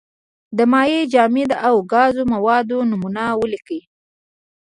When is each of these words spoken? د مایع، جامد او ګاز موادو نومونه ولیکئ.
د 0.57 0.59
مایع، 0.71 1.01
جامد 1.13 1.51
او 1.67 1.75
ګاز 1.93 2.15
موادو 2.33 2.77
نومونه 2.89 3.23
ولیکئ. 3.41 3.81